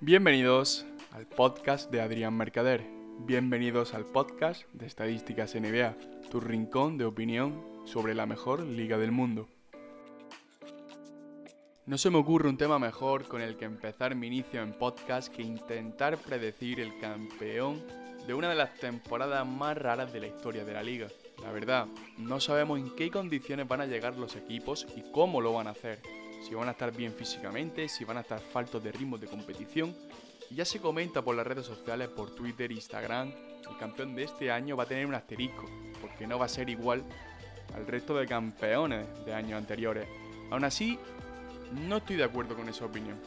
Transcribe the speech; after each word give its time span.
Bienvenidos 0.00 0.86
al 1.10 1.26
podcast 1.26 1.90
de 1.90 2.00
Adrián 2.00 2.32
Mercader. 2.36 2.84
Bienvenidos 3.26 3.94
al 3.94 4.04
podcast 4.04 4.62
de 4.72 4.86
Estadísticas 4.86 5.56
NBA, 5.56 5.96
tu 6.30 6.38
rincón 6.38 6.98
de 6.98 7.04
opinión 7.04 7.60
sobre 7.84 8.14
la 8.14 8.24
mejor 8.24 8.60
liga 8.60 8.96
del 8.96 9.10
mundo. 9.10 9.48
No 11.84 11.98
se 11.98 12.10
me 12.10 12.18
ocurre 12.18 12.48
un 12.48 12.56
tema 12.56 12.78
mejor 12.78 13.26
con 13.26 13.42
el 13.42 13.56
que 13.56 13.64
empezar 13.64 14.14
mi 14.14 14.28
inicio 14.28 14.62
en 14.62 14.72
podcast 14.72 15.34
que 15.34 15.42
intentar 15.42 16.16
predecir 16.18 16.78
el 16.78 16.96
campeón 17.00 17.82
de 18.24 18.34
una 18.34 18.50
de 18.50 18.54
las 18.54 18.76
temporadas 18.76 19.44
más 19.48 19.76
raras 19.76 20.12
de 20.12 20.20
la 20.20 20.28
historia 20.28 20.64
de 20.64 20.74
la 20.74 20.84
liga. 20.84 21.08
La 21.42 21.50
verdad, 21.50 21.88
no 22.18 22.38
sabemos 22.38 22.78
en 22.78 22.94
qué 22.94 23.10
condiciones 23.10 23.66
van 23.66 23.80
a 23.80 23.86
llegar 23.86 24.16
los 24.16 24.36
equipos 24.36 24.86
y 24.96 25.10
cómo 25.10 25.40
lo 25.40 25.54
van 25.54 25.66
a 25.66 25.70
hacer. 25.70 25.98
Si 26.40 26.54
van 26.54 26.68
a 26.68 26.72
estar 26.72 26.94
bien 26.94 27.12
físicamente, 27.12 27.88
si 27.88 28.04
van 28.04 28.18
a 28.18 28.20
estar 28.20 28.40
faltos 28.40 28.82
de 28.82 28.92
ritmo 28.92 29.18
de 29.18 29.26
competición. 29.26 29.94
Y 30.50 30.56
ya 30.56 30.64
se 30.64 30.80
comenta 30.80 31.22
por 31.22 31.36
las 31.36 31.46
redes 31.46 31.66
sociales, 31.66 32.08
por 32.08 32.34
Twitter, 32.34 32.72
Instagram, 32.72 33.32
el 33.68 33.76
campeón 33.76 34.14
de 34.14 34.24
este 34.24 34.50
año 34.50 34.76
va 34.76 34.84
a 34.84 34.86
tener 34.86 35.06
un 35.06 35.14
asterisco, 35.14 35.68
porque 36.00 36.26
no 36.26 36.38
va 36.38 36.46
a 36.46 36.48
ser 36.48 36.70
igual 36.70 37.04
al 37.74 37.86
resto 37.86 38.16
de 38.16 38.26
campeones 38.26 39.06
de 39.24 39.34
años 39.34 39.58
anteriores. 39.58 40.08
Aún 40.50 40.64
así, 40.64 40.98
no 41.72 41.98
estoy 41.98 42.16
de 42.16 42.24
acuerdo 42.24 42.56
con 42.56 42.68
esa 42.68 42.86
opinión. 42.86 43.18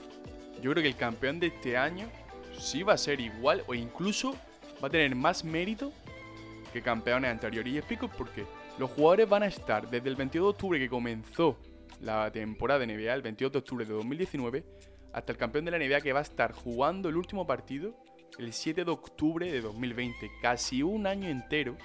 Yo 0.62 0.72
creo 0.72 0.84
que 0.84 0.90
el 0.90 0.96
campeón 0.96 1.40
de 1.40 1.48
este 1.48 1.78
año 1.78 2.10
sí 2.58 2.84
va 2.84 2.94
a 2.94 2.98
ser 2.98 3.20
igual 3.20 3.64
o 3.68 3.74
incluso 3.74 4.36
va 4.84 4.88
a 4.88 4.92
tener 4.92 5.16
más 5.16 5.44
mérito 5.44 5.92
que 6.74 6.82
campeones 6.82 7.32
anteriores. 7.32 7.74
Y 7.74 7.78
explico 7.78 8.08
por 8.08 8.30
qué. 8.30 8.46
Los 8.80 8.90
jugadores 8.92 9.30
van 9.30 9.44
a 9.44 9.48
estar 9.48 9.90
desde 9.90 10.10
el 10.10 10.16
22 10.16 10.46
de 10.46 10.50
octubre 10.50 10.80
que 10.80 10.90
comenzó 10.90 11.58
la 12.02 12.32
temporada 12.32 12.86
de 12.86 12.88
NBA, 12.88 13.14
el 13.14 13.22
22 13.22 13.52
de 13.52 13.60
octubre 13.60 13.86
de 13.86 13.94
2019, 13.94 14.66
hasta 15.14 15.32
el 15.32 15.38
campeón 15.38 15.66
de 15.66 15.72
la 15.72 15.80
NBA 15.80 16.02
que 16.02 16.14
va 16.14 16.20
a 16.20 16.24
estar 16.24 16.52
jugando 16.52 17.10
el 17.10 17.16
último 17.16 17.46
partido 17.46 17.96
el 18.38 18.54
7 18.54 18.86
de 18.86 18.92
octubre 18.92 19.52
de 19.52 19.62
2020. 19.62 20.32
Casi 20.42 20.84
un 20.84 21.06
año 21.06 21.28
entero 21.28 21.78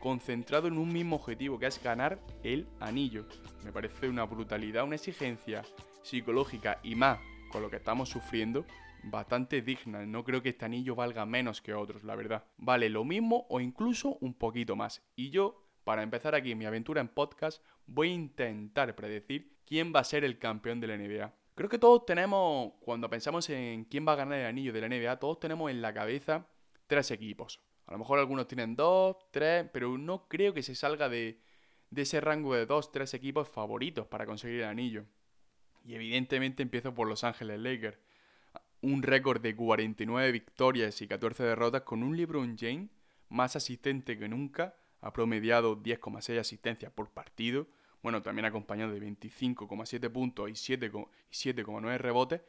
concentrado 0.00 0.68
en 0.68 0.78
un 0.78 0.92
mismo 0.92 1.16
objetivo, 1.16 1.58
que 1.58 1.66
es 1.66 1.82
ganar 1.82 2.20
el 2.42 2.68
anillo. 2.78 3.26
Me 3.64 3.72
parece 3.72 4.08
una 4.08 4.24
brutalidad, 4.24 4.84
una 4.84 4.96
exigencia 4.96 5.64
psicológica 6.02 6.78
y 6.82 6.94
más 6.94 7.18
con 7.50 7.62
lo 7.62 7.70
que 7.70 7.76
estamos 7.76 8.08
sufriendo 8.08 8.64
bastante 9.02 9.62
digna. 9.62 10.04
No 10.06 10.24
creo 10.24 10.42
que 10.42 10.50
este 10.50 10.64
anillo 10.64 10.94
valga 10.94 11.26
menos 11.26 11.60
que 11.60 11.74
otros, 11.74 12.04
la 12.04 12.14
verdad. 12.14 12.44
Vale 12.58 12.88
lo 12.90 13.04
mismo 13.04 13.46
o 13.48 13.60
incluso 13.60 14.18
un 14.20 14.34
poquito 14.34 14.76
más. 14.76 15.02
Y 15.16 15.30
yo, 15.30 15.67
para 15.88 16.02
empezar 16.02 16.34
aquí 16.34 16.54
mi 16.54 16.66
aventura 16.66 17.00
en 17.00 17.08
podcast, 17.08 17.64
voy 17.86 18.10
a 18.10 18.12
intentar 18.12 18.94
predecir 18.94 19.56
quién 19.64 19.90
va 19.90 20.00
a 20.00 20.04
ser 20.04 20.22
el 20.22 20.38
campeón 20.38 20.80
de 20.80 20.86
la 20.86 20.98
NBA. 20.98 21.32
Creo 21.54 21.70
que 21.70 21.78
todos 21.78 22.04
tenemos, 22.04 22.74
cuando 22.82 23.08
pensamos 23.08 23.48
en 23.48 23.86
quién 23.86 24.06
va 24.06 24.12
a 24.12 24.16
ganar 24.16 24.38
el 24.38 24.44
anillo 24.44 24.70
de 24.74 24.82
la 24.82 24.88
NBA, 24.90 25.18
todos 25.18 25.40
tenemos 25.40 25.70
en 25.70 25.80
la 25.80 25.94
cabeza 25.94 26.46
tres 26.88 27.10
equipos. 27.10 27.62
A 27.86 27.92
lo 27.92 27.98
mejor 28.00 28.18
algunos 28.18 28.46
tienen 28.46 28.76
dos, 28.76 29.16
tres, 29.30 29.64
pero 29.72 29.96
no 29.96 30.28
creo 30.28 30.52
que 30.52 30.62
se 30.62 30.74
salga 30.74 31.08
de, 31.08 31.40
ese 31.96 32.20
rango 32.20 32.54
de 32.54 32.66
dos, 32.66 32.92
tres 32.92 33.14
equipos 33.14 33.48
favoritos 33.48 34.06
para 34.08 34.26
conseguir 34.26 34.60
el 34.60 34.66
anillo. 34.66 35.06
Y 35.86 35.94
evidentemente 35.94 36.62
empiezo 36.62 36.94
por 36.94 37.08
Los 37.08 37.24
Ángeles 37.24 37.60
Lakers 37.60 37.98
un 38.82 39.02
récord 39.02 39.40
de 39.40 39.56
49 39.56 40.32
victorias 40.32 41.00
y 41.00 41.08
14 41.08 41.44
derrotas 41.44 41.80
con 41.80 42.02
un 42.02 42.14
LeBron 42.14 42.58
James 42.58 42.90
más 43.30 43.56
asistente 43.56 44.18
que 44.18 44.28
nunca, 44.28 44.74
ha 45.00 45.12
promediado 45.12 45.76
10,6 45.82 46.38
asistencias 46.38 46.92
por 46.92 47.10
partido, 47.10 47.66
bueno, 48.02 48.22
también 48.22 48.46
acompañado 48.46 48.92
de 48.92 49.00
25,7 49.00 50.10
puntos 50.10 50.48
y 50.48 50.52
7,9 50.52 51.98
rebotes, 51.98 52.40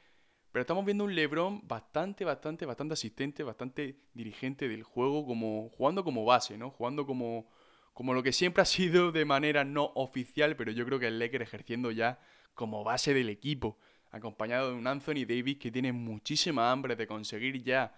pero 0.51 0.61
estamos 0.61 0.85
viendo 0.85 1.03
un 1.03 1.13
LeBron 1.13 1.67
bastante, 1.67 2.25
bastante, 2.25 2.65
bastante 2.65 2.93
asistente, 2.93 3.43
bastante 3.43 3.99
dirigente 4.13 4.67
del 4.67 4.83
juego, 4.83 5.25
como 5.25 5.69
jugando 5.69 6.03
como 6.03 6.25
base, 6.25 6.57
¿no? 6.57 6.71
Jugando 6.71 7.05
como, 7.05 7.47
como 7.93 8.13
lo 8.13 8.23
que 8.23 8.31
siempre 8.31 8.61
ha 8.63 8.65
sido 8.65 9.11
de 9.11 9.25
manera 9.25 9.63
no 9.63 9.91
oficial, 9.95 10.55
pero 10.55 10.71
yo 10.71 10.85
creo 10.85 10.99
que 10.99 11.07
el 11.07 11.19
Lakers 11.19 11.43
ejerciendo 11.43 11.91
ya 11.91 12.19
como 12.55 12.83
base 12.83 13.13
del 13.13 13.29
equipo 13.29 13.77
acompañado 14.11 14.71
de 14.71 14.75
un 14.75 14.87
Anthony 14.87 15.25
Davis 15.27 15.57
que 15.57 15.71
tiene 15.71 15.93
muchísima 15.93 16.71
hambre 16.71 16.95
de 16.95 17.05
conseguir 17.05 17.63
ya 17.63 17.93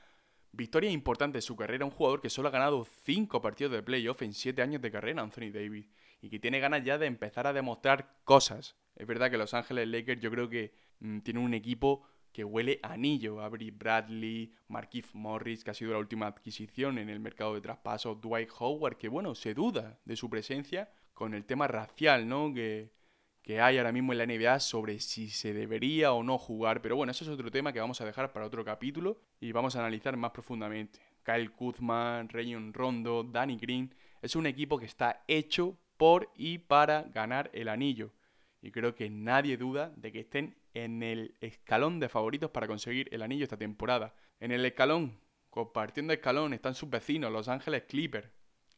victorias 0.51 0.93
importantes 0.93 1.43
en 1.43 1.47
su 1.47 1.55
carrera, 1.55 1.85
un 1.85 1.91
jugador 1.91 2.21
que 2.21 2.29
solo 2.29 2.49
ha 2.49 2.51
ganado 2.51 2.85
5 3.03 3.41
partidos 3.41 3.73
de 3.73 3.83
playoff 3.83 4.21
en 4.21 4.33
7 4.33 4.61
años 4.61 4.81
de 4.81 4.91
carrera, 4.91 5.21
Anthony 5.21 5.51
Davis, 5.51 5.89
y 6.21 6.29
que 6.29 6.39
tiene 6.39 6.59
ganas 6.59 6.83
ya 6.83 6.97
de 6.97 7.05
empezar 7.05 7.47
a 7.47 7.53
demostrar 7.53 8.19
cosas. 8.23 8.75
Es 8.95 9.07
verdad 9.07 9.31
que 9.31 9.37
Los 9.37 9.53
Ángeles 9.53 9.87
Lakers 9.87 10.21
yo 10.21 10.29
creo 10.29 10.49
que 10.49 10.73
mm, 10.99 11.19
tienen 11.19 11.43
un 11.43 11.53
equipo 11.53 12.03
que 12.31 12.43
huele 12.43 12.79
a 12.83 12.93
anillo. 12.93 13.41
Avery 13.41 13.71
Bradley, 13.71 14.53
Marquise 14.67 15.09
Morris, 15.13 15.63
que 15.63 15.71
ha 15.71 15.73
sido 15.73 15.93
la 15.93 15.99
última 15.99 16.27
adquisición 16.27 16.97
en 16.97 17.09
el 17.09 17.19
mercado 17.19 17.53
de 17.53 17.61
traspasos, 17.61 18.21
Dwight 18.21 18.49
Howard, 18.59 18.97
que 18.97 19.09
bueno, 19.09 19.35
se 19.35 19.53
duda 19.53 19.99
de 20.05 20.15
su 20.15 20.29
presencia 20.29 20.89
con 21.13 21.33
el 21.33 21.45
tema 21.45 21.67
racial, 21.67 22.27
¿no? 22.27 22.53
Que, 22.53 22.91
que 23.41 23.59
hay 23.59 23.77
ahora 23.77 23.91
mismo 23.91 24.13
en 24.13 24.19
la 24.19 24.25
NBA 24.25 24.59
sobre 24.59 24.99
si 24.99 25.29
se 25.29 25.53
debería 25.53 26.13
o 26.13 26.23
no 26.23 26.37
jugar. 26.37 26.81
Pero 26.81 26.95
bueno, 26.95 27.11
eso 27.11 27.23
es 27.23 27.29
otro 27.29 27.51
tema 27.51 27.73
que 27.73 27.79
vamos 27.79 27.99
a 28.01 28.05
dejar 28.05 28.31
para 28.31 28.45
otro 28.45 28.63
capítulo 28.63 29.19
y 29.39 29.51
vamos 29.51 29.75
a 29.75 29.79
analizar 29.79 30.15
más 30.15 30.31
profundamente. 30.31 30.99
Kyle 31.23 31.51
Kuzma, 31.51 32.23
Rayon 32.29 32.73
Rondo, 32.73 33.23
Danny 33.23 33.57
Green. 33.57 33.93
Es 34.21 34.35
un 34.35 34.45
equipo 34.45 34.77
que 34.77 34.85
está 34.85 35.23
hecho 35.27 35.77
por 35.97 36.29
y 36.35 36.59
para 36.59 37.03
ganar 37.03 37.49
el 37.53 37.67
anillo. 37.67 38.13
Y 38.61 38.71
creo 38.71 38.93
que 38.93 39.09
nadie 39.09 39.57
duda 39.57 39.91
de 39.95 40.11
que 40.11 40.19
estén 40.19 40.55
en 40.73 41.01
el 41.01 41.35
escalón 41.41 41.99
de 41.99 42.09
favoritos 42.09 42.51
para 42.51 42.67
conseguir 42.67 43.09
el 43.11 43.23
anillo 43.23 43.43
esta 43.43 43.57
temporada. 43.57 44.13
En 44.39 44.51
el 44.51 44.63
escalón, 44.65 45.19
compartiendo 45.49 46.13
escalón, 46.13 46.53
están 46.53 46.75
sus 46.75 46.89
vecinos, 46.89 47.31
Los 47.31 47.47
Ángeles 47.47 47.83
Clippers. 47.87 48.29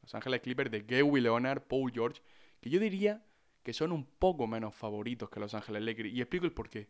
Los 0.01 0.15
Ángeles 0.15 0.41
Clippers 0.41 0.71
de 0.71 0.81
Gary 0.81 1.21
Leonard, 1.21 1.61
Paul 1.63 1.91
George, 1.91 2.21
que 2.59 2.69
yo 2.69 2.79
diría 2.79 3.23
que 3.63 3.73
son 3.73 3.93
un 3.93 4.05
poco 4.05 4.45
menos 4.45 4.75
favoritos 4.75 5.29
que 5.29 5.39
Los 5.39 5.53
Ángeles 5.53 5.81
Lakers. 5.81 6.09
Y 6.09 6.21
explico 6.21 6.45
el 6.45 6.51
porqué. 6.51 6.89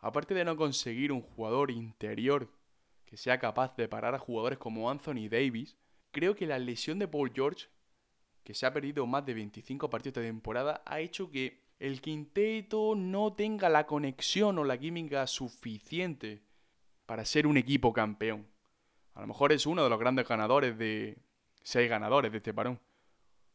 Aparte 0.00 0.34
de 0.34 0.44
no 0.44 0.56
conseguir 0.56 1.12
un 1.12 1.22
jugador 1.22 1.70
interior 1.70 2.50
que 3.06 3.16
sea 3.16 3.38
capaz 3.38 3.76
de 3.76 3.88
parar 3.88 4.14
a 4.14 4.18
jugadores 4.18 4.58
como 4.58 4.90
Anthony 4.90 5.28
Davis, 5.30 5.76
creo 6.10 6.34
que 6.34 6.46
la 6.46 6.58
lesión 6.58 6.98
de 6.98 7.08
Paul 7.08 7.32
George, 7.34 7.68
que 8.44 8.54
se 8.54 8.66
ha 8.66 8.72
perdido 8.72 9.06
más 9.06 9.24
de 9.24 9.34
25 9.34 9.88
partidos 9.88 10.22
de 10.22 10.28
temporada, 10.28 10.82
ha 10.84 11.00
hecho 11.00 11.30
que 11.30 11.60
el 11.78 12.00
quinteto 12.00 12.94
no 12.96 13.32
tenga 13.32 13.68
la 13.68 13.86
conexión 13.86 14.58
o 14.58 14.64
la 14.64 14.78
química 14.78 15.26
suficiente 15.26 16.42
para 17.06 17.24
ser 17.24 17.46
un 17.46 17.56
equipo 17.56 17.92
campeón. 17.92 18.46
A 19.14 19.20
lo 19.20 19.26
mejor 19.26 19.52
es 19.52 19.66
uno 19.66 19.82
de 19.84 19.90
los 19.90 19.98
grandes 19.98 20.26
ganadores 20.26 20.76
de... 20.78 21.18
seis 21.62 21.88
ganadores 21.88 22.32
de 22.32 22.38
este 22.38 22.54
parón. 22.54 22.80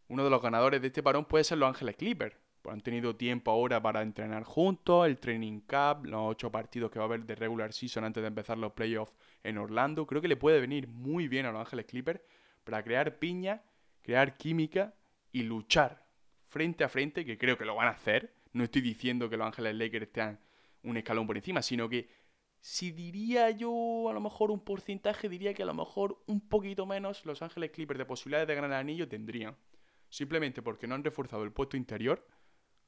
Uno 0.07 0.23
de 0.23 0.29
los 0.29 0.41
ganadores 0.41 0.81
de 0.81 0.87
este 0.87 1.01
parón 1.01 1.25
puede 1.25 1.43
ser 1.43 1.57
Los 1.57 1.69
Ángeles 1.69 1.95
Clippers 1.95 2.35
han 2.69 2.81
tenido 2.81 3.15
tiempo 3.15 3.51
ahora 3.51 3.81
para 3.81 4.01
entrenar 4.01 4.43
juntos, 4.43 5.05
el 5.05 5.17
training 5.17 5.61
camp, 5.61 6.05
los 6.05 6.21
ocho 6.23 6.51
partidos 6.51 6.91
que 6.91 6.99
va 6.99 7.05
a 7.05 7.07
haber 7.07 7.25
de 7.25 7.35
regular 7.35 7.73
season 7.73 8.03
antes 8.03 8.21
de 8.21 8.27
empezar 8.27 8.57
los 8.57 8.73
playoffs 8.73 9.13
en 9.43 9.57
Orlando. 9.57 10.05
Creo 10.05 10.21
que 10.21 10.27
le 10.27 10.37
puede 10.37 10.59
venir 10.59 10.87
muy 10.87 11.27
bien 11.27 11.45
a 11.45 11.51
los 11.51 11.61
Ángeles 11.61 11.85
Clippers 11.85 12.21
para 12.63 12.83
crear 12.83 13.19
piña, 13.19 13.63
crear 14.01 14.37
química 14.37 14.95
y 15.31 15.43
luchar 15.43 16.05
frente 16.47 16.83
a 16.83 16.89
frente, 16.89 17.25
que 17.25 17.37
creo 17.37 17.57
que 17.57 17.65
lo 17.65 17.75
van 17.75 17.87
a 17.87 17.91
hacer. 17.91 18.35
No 18.53 18.63
estoy 18.63 18.81
diciendo 18.81 19.29
que 19.29 19.37
los 19.37 19.47
Ángeles 19.47 19.75
Lakers 19.75 20.07
estén 20.07 20.39
un 20.83 20.97
escalón 20.97 21.27
por 21.27 21.35
encima, 21.35 21.61
sino 21.61 21.89
que 21.89 22.09
si 22.59 22.91
diría 22.91 23.51
yo 23.51 24.09
a 24.09 24.13
lo 24.13 24.21
mejor 24.21 24.49
un 24.49 24.59
porcentaje, 24.59 25.29
diría 25.29 25.53
que 25.53 25.63
a 25.63 25.67
lo 25.67 25.73
mejor 25.73 26.23
un 26.25 26.41
poquito 26.41 26.85
menos 26.85 27.25
los 27.25 27.41
Ángeles 27.41 27.71
Clippers 27.71 27.97
de 27.99 28.05
posibilidades 28.05 28.47
de 28.47 28.55
ganar 28.55 28.71
el 28.71 28.77
anillo 28.77 29.07
tendrían. 29.07 29.55
Simplemente 30.09 30.61
porque 30.61 30.87
no 30.87 30.95
han 30.95 31.03
reforzado 31.03 31.43
el 31.43 31.51
puesto 31.51 31.77
interior 31.77 32.25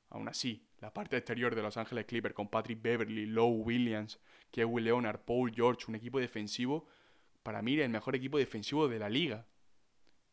Aún 0.10 0.30
así, 0.30 0.66
la 0.80 0.94
parte 0.94 1.18
exterior 1.18 1.54
de 1.56 1.62
Los 1.62 1.78
Ángeles 1.78 2.06
Clippers 2.06 2.34
con 2.34 2.50
Patrick 2.50 2.82
Beverly, 2.82 3.26
Lowe 3.26 3.64
Williams, 3.64 4.20
Kevin 4.52 4.84
Leonard, 4.84 5.20
Paul 5.20 5.52
George, 5.54 5.86
un 5.88 5.96
equipo 5.96 6.20
defensivo, 6.20 6.88
para 7.44 7.62
mí 7.62 7.80
el 7.80 7.90
mejor 7.90 8.16
equipo 8.16 8.38
defensivo 8.38 8.88
de 8.88 9.00
la 9.00 9.10
liga. 9.10 9.46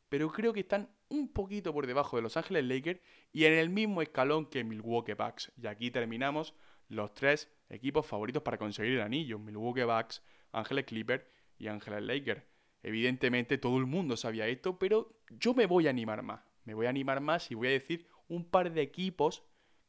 Pero 0.08 0.31
creo 0.31 0.52
que 0.52 0.60
están 0.60 0.88
un 1.08 1.28
poquito 1.32 1.72
por 1.72 1.87
debajo 1.87 2.16
de 2.16 2.22
Los 2.22 2.37
Ángeles 2.37 2.64
Lakers 2.64 3.00
y 3.32 3.44
en 3.44 3.54
el 3.54 3.69
mismo 3.69 4.02
escalón 4.02 4.46
que 4.46 4.62
Milwaukee 4.62 5.14
Bucks. 5.14 5.52
Y 5.60 5.66
aquí 5.66 5.90
terminamos 5.90 6.54
los 6.88 7.14
tres 7.14 7.50
equipos 7.69 8.06
favoritos 8.06 8.43
para 8.43 8.58
conseguir 8.58 8.94
el 8.94 9.00
anillo. 9.00 9.38
Milwaukee 9.38 9.82
Bucks, 9.82 10.22
Ángeles 10.52 10.84
Clippers 10.84 11.25
y 11.58 11.69
Ángeles 11.69 12.02
Lakers. 12.02 12.43
Evidentemente 12.82 13.58
todo 13.58 13.78
el 13.78 13.87
mundo 13.87 14.16
sabía 14.16 14.46
esto, 14.46 14.78
pero 14.78 15.19
yo 15.31 15.54
me 15.54 15.66
voy 15.66 15.87
a 15.87 15.90
animar 15.90 16.22
más. 16.22 16.43
Me 16.64 16.75
voy 16.75 16.87
a 16.87 16.90
animar 16.90 17.20
más 17.20 17.50
y 17.50 17.54
voy 17.54 17.69
a 17.69 17.72
decir 17.72 18.06
un 18.28 18.44
par 18.44 18.72
de 18.72 18.82
equipos 18.82 19.43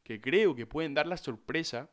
que 0.06 0.20
creo 0.20 0.54
que 0.54 0.66
pueden 0.66 0.94
dar 0.94 1.08
la 1.08 1.16
sorpresa, 1.16 1.90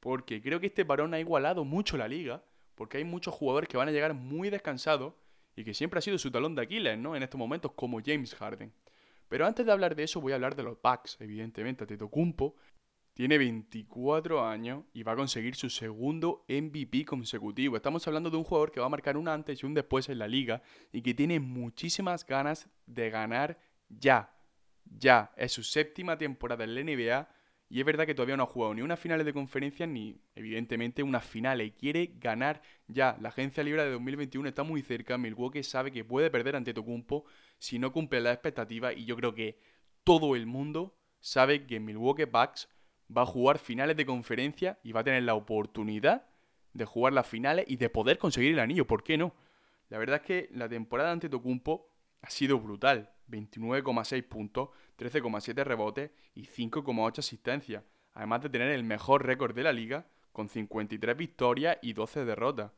porque 0.00 0.42
creo 0.42 0.60
que 0.60 0.66
este 0.66 0.84
parón 0.84 1.14
ha 1.14 1.18
igualado 1.18 1.64
mucho 1.64 1.96
la 1.96 2.06
liga, 2.06 2.44
porque 2.74 2.98
hay 2.98 3.04
muchos 3.04 3.32
jugadores 3.32 3.70
que 3.70 3.78
van 3.78 3.88
a 3.88 3.90
llegar 3.90 4.12
muy 4.12 4.50
descansados 4.50 5.14
y 5.56 5.64
que 5.64 5.72
siempre 5.72 5.98
ha 5.98 6.02
sido 6.02 6.18
su 6.18 6.30
talón 6.30 6.54
de 6.54 6.60
Aquiles, 6.60 6.98
¿no? 6.98 7.16
En 7.16 7.22
estos 7.22 7.38
momentos, 7.38 7.72
como 7.72 8.02
James 8.04 8.34
Harden. 8.34 8.70
Pero 9.28 9.46
antes 9.46 9.64
de 9.64 9.72
hablar 9.72 9.96
de 9.96 10.02
eso, 10.02 10.20
voy 10.20 10.32
a 10.32 10.34
hablar 10.34 10.54
de 10.56 10.62
los 10.62 10.76
Bucks, 10.82 11.16
evidentemente, 11.20 11.86
Tetocumpo. 11.86 12.54
tiene 13.14 13.38
24 13.38 14.46
años 14.46 14.84
y 14.92 15.02
va 15.02 15.12
a 15.12 15.16
conseguir 15.16 15.54
su 15.54 15.70
segundo 15.70 16.44
MVP 16.50 17.06
consecutivo. 17.06 17.76
Estamos 17.76 18.06
hablando 18.06 18.28
de 18.28 18.36
un 18.36 18.44
jugador 18.44 18.72
que 18.72 18.80
va 18.80 18.86
a 18.86 18.90
marcar 18.90 19.16
un 19.16 19.28
antes 19.28 19.62
y 19.62 19.64
un 19.64 19.72
después 19.72 20.10
en 20.10 20.18
la 20.18 20.28
liga 20.28 20.60
y 20.92 21.00
que 21.00 21.14
tiene 21.14 21.40
muchísimas 21.40 22.26
ganas 22.26 22.68
de 22.84 23.08
ganar 23.08 23.58
ya. 23.88 24.34
Ya. 24.84 25.32
Es 25.36 25.52
su 25.52 25.62
séptima 25.62 26.18
temporada 26.18 26.64
en 26.64 26.74
la 26.74 26.80
NBA 26.82 27.28
y 27.72 27.80
es 27.80 27.86
verdad 27.86 28.04
que 28.04 28.14
todavía 28.14 28.36
no 28.36 28.42
ha 28.42 28.46
jugado 28.46 28.74
ni 28.74 28.82
unas 28.82 29.00
finales 29.00 29.24
de 29.24 29.32
conferencia 29.32 29.86
ni, 29.86 30.20
evidentemente, 30.34 31.02
unas 31.02 31.24
finales. 31.24 31.68
Y 31.68 31.70
quiere 31.70 32.10
ganar 32.18 32.60
ya. 32.86 33.16
La 33.20 33.30
agencia 33.30 33.62
libre 33.64 33.82
de 33.82 33.92
2021 33.92 34.46
está 34.46 34.62
muy 34.62 34.82
cerca. 34.82 35.16
Milwaukee 35.16 35.62
sabe 35.62 35.90
que 35.90 36.04
puede 36.04 36.28
perder 36.28 36.54
ante 36.54 36.74
Tocumpo 36.74 37.24
si 37.58 37.78
no 37.78 37.90
cumple 37.90 38.20
la 38.20 38.30
expectativa 38.30 38.92
y 38.92 39.06
yo 39.06 39.16
creo 39.16 39.34
que 39.34 39.58
todo 40.04 40.36
el 40.36 40.44
mundo 40.44 40.98
sabe 41.18 41.66
que 41.66 41.80
Milwaukee 41.80 42.24
Bucks 42.24 42.68
va 43.16 43.22
a 43.22 43.26
jugar 43.26 43.58
finales 43.58 43.96
de 43.96 44.04
conferencia 44.04 44.78
y 44.82 44.92
va 44.92 45.00
a 45.00 45.04
tener 45.04 45.22
la 45.22 45.34
oportunidad 45.34 46.26
de 46.74 46.84
jugar 46.84 47.14
las 47.14 47.26
finales 47.26 47.64
y 47.68 47.76
de 47.76 47.88
poder 47.88 48.18
conseguir 48.18 48.52
el 48.52 48.60
anillo. 48.60 48.86
¿Por 48.86 49.02
qué 49.02 49.16
no? 49.16 49.34
La 49.88 49.96
verdad 49.96 50.16
es 50.16 50.26
que 50.26 50.48
la 50.52 50.68
temporada 50.68 51.10
ante 51.10 51.30
Tocumpo 51.30 51.90
ha 52.20 52.28
sido 52.28 52.60
brutal. 52.60 53.11
29,6 53.28 54.28
puntos, 54.28 54.70
13,7 54.98 55.64
rebotes 55.64 56.10
y 56.34 56.46
5,8 56.46 57.18
asistencias. 57.18 57.84
Además 58.14 58.42
de 58.42 58.50
tener 58.50 58.70
el 58.70 58.84
mejor 58.84 59.24
récord 59.26 59.54
de 59.54 59.62
la 59.62 59.72
liga 59.72 60.06
con 60.32 60.48
53 60.48 61.16
victorias 61.16 61.78
y 61.82 61.92
12 61.92 62.24
derrotas. 62.24 62.72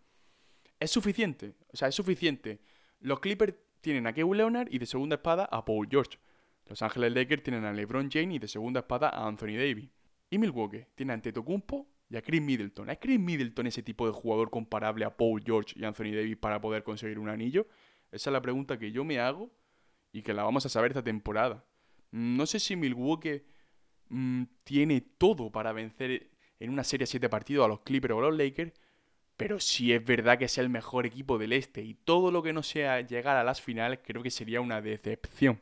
Es 0.78 0.90
suficiente, 0.90 1.54
o 1.72 1.76
sea, 1.76 1.88
es 1.88 1.94
suficiente. 1.94 2.60
Los 3.00 3.20
Clippers 3.20 3.54
tienen 3.80 4.06
a 4.06 4.12
Kevin 4.12 4.36
Leonard 4.36 4.68
y 4.70 4.78
de 4.78 4.86
segunda 4.86 5.16
espada 5.16 5.44
a 5.44 5.64
Paul 5.64 5.88
George. 5.90 6.18
Los 6.66 6.82
Ángeles 6.82 7.12
Lakers 7.12 7.42
tienen 7.42 7.64
a 7.64 7.72
LeBron 7.72 8.10
James 8.10 8.36
y 8.36 8.38
de 8.38 8.48
segunda 8.48 8.80
espada 8.80 9.10
a 9.10 9.26
Anthony 9.26 9.56
Davis. 9.56 9.90
Y 10.30 10.38
Milwaukee 10.38 10.86
tiene 10.94 11.12
a 11.12 11.14
Antetokounmpo 11.14 11.86
y 12.08 12.16
a 12.16 12.22
Chris 12.22 12.40
Middleton. 12.40 12.90
¿Es 12.90 12.98
Chris 12.98 13.20
Middleton 13.20 13.66
ese 13.66 13.82
tipo 13.82 14.06
de 14.06 14.12
jugador 14.12 14.50
comparable 14.50 15.04
a 15.04 15.16
Paul 15.16 15.42
George 15.44 15.74
y 15.78 15.84
Anthony 15.84 16.14
Davis 16.14 16.36
para 16.36 16.60
poder 16.60 16.82
conseguir 16.82 17.18
un 17.18 17.28
anillo? 17.28 17.66
Esa 18.10 18.30
es 18.30 18.32
la 18.32 18.40
pregunta 18.42 18.78
que 18.78 18.90
yo 18.92 19.04
me 19.04 19.18
hago 19.18 19.50
y 20.14 20.22
que 20.22 20.32
la 20.32 20.44
vamos 20.44 20.64
a 20.64 20.68
saber 20.68 20.92
esta 20.92 21.02
temporada. 21.02 21.64
No 22.12 22.46
sé 22.46 22.60
si 22.60 22.76
Milwaukee 22.76 23.42
mm, 24.10 24.44
tiene 24.62 25.00
todo 25.00 25.50
para 25.50 25.72
vencer 25.72 26.30
en 26.60 26.70
una 26.70 26.84
serie 26.84 27.02
de 27.02 27.08
7 27.08 27.28
partidos 27.28 27.64
a 27.64 27.68
los 27.68 27.80
Clippers 27.80 28.14
o 28.14 28.18
a 28.20 28.30
los 28.30 28.38
Lakers, 28.38 28.72
pero 29.36 29.58
si 29.58 29.92
es 29.92 30.04
verdad 30.04 30.38
que 30.38 30.44
es 30.44 30.56
el 30.56 30.68
mejor 30.70 31.04
equipo 31.04 31.36
del 31.36 31.52
este 31.52 31.82
y 31.82 31.94
todo 31.94 32.30
lo 32.30 32.44
que 32.44 32.52
no 32.52 32.62
sea 32.62 33.00
llegar 33.00 33.36
a 33.36 33.42
las 33.42 33.60
finales 33.60 33.98
creo 34.04 34.22
que 34.22 34.30
sería 34.30 34.60
una 34.60 34.80
decepción. 34.80 35.60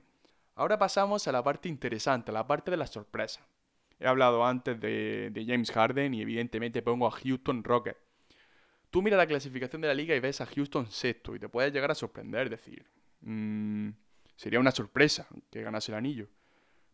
Ahora 0.55 0.79
pasamos 0.79 1.27
a 1.27 1.33
la 1.33 1.43
parte 1.43 1.71
interesante, 1.71 2.31
a 2.31 2.35
la 2.35 2.47
parte 2.47 2.71
de 2.71 2.77
la 2.77 2.87
sorpresa. 2.87 3.47
He 3.99 4.07
hablado 4.07 4.45
antes 4.45 4.79
de, 4.79 5.45
James 5.47 5.71
Harden 5.71 6.13
y 6.13 6.21
evidentemente 6.21 6.83
pongo 6.83 7.07
a 7.07 7.11
Houston 7.11 7.65
Rockets. 7.65 7.99
Tú 8.91 9.01
miras 9.01 9.17
la 9.17 9.27
clasificación 9.27 9.81
de 9.81 9.89
la 9.89 9.95
liga 9.95 10.15
y 10.15 10.21
ves 10.21 10.43
a 10.43 10.47
Houston 10.47 10.91
sexto 10.91 11.35
y 11.35 11.39
te 11.39 11.49
puedes 11.49 11.73
llegar 11.73 11.91
a 11.91 11.95
sorprender, 11.95 12.51
decir, 12.51 12.85
mm, 13.23 13.89
sería 14.43 14.59
una 14.59 14.73
sorpresa 14.73 15.29
que 15.53 15.63
ganase 15.63 15.93
el 15.93 15.99
anillo. 15.99 16.27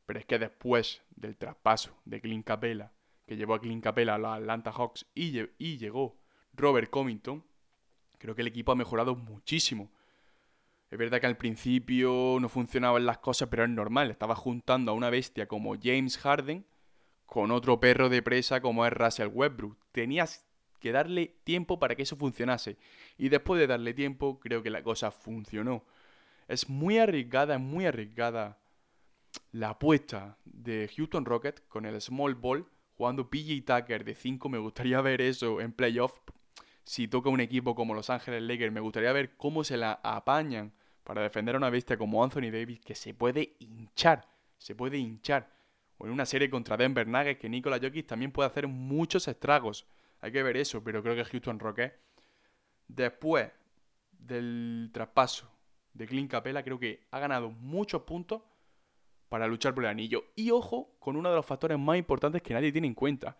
Pero 0.05 0.19
es 0.19 0.27
que 0.27 0.39
después 0.39 1.00
del 1.17 1.39
traspaso 1.39 1.97
de 2.05 2.21
Clint 2.21 2.47
Capella, 2.47 2.93
que 3.27 3.39
llevó 3.39 3.55
a 3.55 3.61
Clint 3.61 3.83
Capella 3.83 4.17
a 4.17 4.19
los 4.19 4.37
Atlanta 4.37 4.71
Hawks 4.71 5.06
y, 5.15 5.79
llegó 5.79 6.19
Robert 6.53 6.91
Covington, 6.91 7.43
creo 8.19 8.35
que 8.35 8.43
el 8.43 8.49
equipo 8.49 8.73
ha 8.73 8.75
mejorado 8.75 9.17
muchísimo. 9.17 9.91
Es 10.91 10.99
verdad 10.99 11.21
que 11.23 11.27
al 11.27 11.39
principio 11.39 12.37
no 12.39 12.50
funcionaban 12.50 13.06
las 13.06 13.17
cosas, 13.17 13.49
pero 13.49 13.65
es 13.65 13.71
normal. 13.71 14.11
Estaba 14.11 14.35
juntando 14.35 14.91
a 14.91 14.94
una 14.94 15.09
bestia 15.09 15.49
como 15.49 15.75
James 15.83 16.19
Harden 16.19 16.67
con 17.25 17.51
otro 17.51 17.81
perro 17.81 18.11
de 18.11 18.21
presa 18.21 18.61
como 18.61 18.85
es 18.85 18.93
Russell 18.93 19.31
Westbrook. 19.33 19.79
Tenías 19.93 20.47
que 20.81 20.93
darle 20.93 21.39
tiempo 21.44 21.79
para 21.79 21.94
que 21.94 22.03
eso 22.03 22.17
funcionase. 22.17 22.77
Y 23.17 23.31
después 23.31 23.59
de 23.59 23.67
darle 23.67 23.94
tiempo, 23.94 24.39
creo 24.39 24.62
que 24.62 24.69
la 24.69 24.83
cosa 24.83 25.11
funcionó. 25.11 25.87
Es 26.49 26.71
muy 26.71 26.99
arriesgada, 26.99 27.56
es 27.56 27.61
muy 27.61 27.85
arriesgada 27.85 28.59
la 29.53 29.71
apuesta 29.71 30.39
de 30.47 30.91
Houston 30.97 31.27
Rockets 31.27 31.61
con 31.69 31.85
el 31.85 32.00
small 32.00 32.35
ball 32.35 32.67
jugando 32.97 33.29
PJ 33.29 33.65
Tucker 33.67 34.03
de 34.03 34.15
5. 34.15 34.49
Me 34.49 34.56
gustaría 34.56 34.99
ver 35.03 35.21
eso 35.21 35.61
en 35.61 35.73
playoff. 35.73 36.19
Si 36.85 37.06
toca 37.06 37.29
un 37.29 37.41
equipo 37.41 37.75
como 37.75 37.93
Los 37.93 38.09
Ángeles 38.09 38.43
Lakers, 38.43 38.73
me 38.73 38.81
gustaría 38.81 39.12
ver 39.12 39.37
cómo 39.37 39.62
se 39.62 39.77
la 39.77 40.00
apañan 40.03 40.73
para 41.05 41.21
defender 41.21 41.55
a 41.55 41.59
una 41.59 41.69
bestia 41.69 41.99
como 41.99 42.25
Anthony 42.25 42.51
Davis 42.51 42.81
que 42.81 42.94
se 42.94 43.12
puede 43.12 43.56
hinchar. 43.59 44.27
Se 44.56 44.75
puede 44.75 44.97
hinchar 44.97 45.53
o 45.99 46.06
en 46.06 46.12
una 46.12 46.25
serie 46.25 46.49
contra 46.49 46.79
Denver 46.79 47.06
Nuggets 47.06 47.39
que 47.39 47.51
Nikola 47.51 47.79
Jokic 47.79 48.06
también 48.06 48.33
puede 48.33 48.49
hacer 48.49 48.67
muchos 48.69 49.29
estragos. 49.29 49.87
Hay 50.23 50.33
que 50.33 50.43
ver 50.43 50.56
eso, 50.56 50.83
pero 50.83 51.03
creo 51.03 51.15
que 51.15 51.25
Houston 51.27 51.59
Rockets, 51.59 51.94
después 52.89 53.51
del 54.12 54.89
traspaso 54.94 55.57
de 55.99 56.06
Clint 56.06 56.31
Capella, 56.31 56.62
creo 56.62 56.79
que 56.79 57.06
ha 57.11 57.19
ganado 57.19 57.50
muchos 57.50 58.03
puntos 58.03 58.43
para 59.29 59.47
luchar 59.47 59.75
por 59.75 59.85
el 59.85 59.91
anillo. 59.91 60.25
Y 60.37 60.53
ojo 60.53 60.97
con 61.00 61.17
uno 61.17 61.29
de 61.29 61.37
los 61.37 61.45
factores 61.45 61.79
más 61.79 61.99
importantes 61.99 62.41
que 62.41 62.55
nadie 62.55 62.73
tiene 62.73 62.87
en 62.87 62.95
cuenta. 62.95 63.37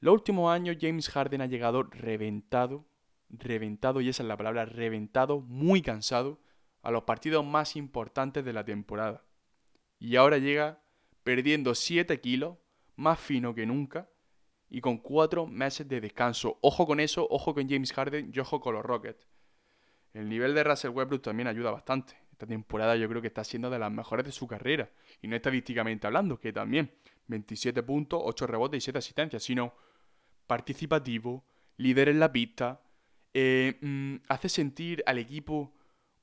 Los 0.00 0.14
últimos 0.14 0.52
años 0.52 0.78
James 0.80 1.08
Harden 1.10 1.42
ha 1.42 1.46
llegado 1.46 1.84
reventado, 1.84 2.86
reventado, 3.28 4.00
y 4.00 4.08
esa 4.08 4.22
es 4.22 4.28
la 4.28 4.36
palabra, 4.36 4.64
reventado, 4.64 5.40
muy 5.40 5.82
cansado, 5.82 6.40
a 6.80 6.90
los 6.90 7.04
partidos 7.04 7.44
más 7.44 7.76
importantes 7.76 8.44
de 8.44 8.52
la 8.52 8.64
temporada. 8.64 9.22
Y 10.00 10.16
ahora 10.16 10.38
llega 10.38 10.82
perdiendo 11.22 11.76
7 11.76 12.18
kilos, 12.20 12.56
más 12.96 13.20
fino 13.20 13.54
que 13.54 13.66
nunca, 13.66 14.08
y 14.68 14.80
con 14.80 14.98
4 14.98 15.46
meses 15.46 15.86
de 15.86 16.00
descanso. 16.00 16.58
Ojo 16.62 16.86
con 16.86 16.98
eso, 16.98 17.28
ojo 17.30 17.54
con 17.54 17.68
James 17.68 17.92
Harden 17.92 18.32
y 18.34 18.40
ojo 18.40 18.60
con 18.60 18.74
los 18.74 18.84
Rockets. 18.84 19.28
El 20.12 20.28
nivel 20.28 20.54
de 20.54 20.64
Russell 20.64 20.90
Westbrook 20.90 21.22
también 21.22 21.48
ayuda 21.48 21.70
bastante. 21.70 22.14
Esta 22.32 22.46
temporada 22.46 22.96
yo 22.96 23.08
creo 23.08 23.22
que 23.22 23.28
está 23.28 23.44
siendo 23.44 23.70
de 23.70 23.78
las 23.78 23.90
mejores 23.90 24.26
de 24.26 24.32
su 24.32 24.46
carrera. 24.46 24.90
Y 25.20 25.28
no 25.28 25.36
estadísticamente 25.36 26.06
hablando, 26.06 26.38
que 26.38 26.52
también 26.52 26.90
27 27.28 27.82
puntos, 27.82 28.20
8 28.24 28.46
rebotes 28.46 28.78
y 28.78 28.80
7 28.84 28.98
asistencias, 28.98 29.42
sino 29.42 29.74
participativo, 30.46 31.44
líder 31.76 32.08
en 32.08 32.20
la 32.20 32.32
pista, 32.32 32.82
eh, 33.32 33.78
mm, 33.80 34.16
hace 34.28 34.48
sentir 34.48 35.02
al 35.06 35.18
equipo 35.18 35.72